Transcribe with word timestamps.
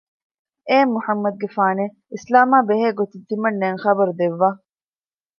އޭ 0.69 0.77
މުޙައްމަދުގެފާނެވެ! 0.91 1.85
އިސްލާމާ 2.13 2.57
ބެހޭ 2.67 2.87
ގޮތުން 2.99 3.25
ތިމަންނާއަށް 3.29 3.81
ޚަބަރު 3.85 4.13
ދެއްވާ 4.19 4.49